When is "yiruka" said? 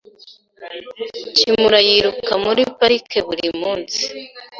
1.87-2.33